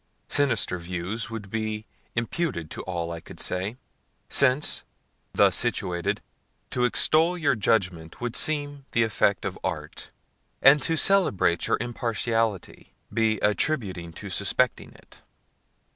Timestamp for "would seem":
8.19-8.85